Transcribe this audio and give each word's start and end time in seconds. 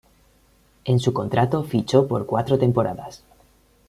En 0.83 0.99
su 0.99 1.13
contrato 1.13 1.63
fichó 1.63 2.07
por 2.07 2.25
cuatro 2.25 2.57
temporadas. 2.57 3.23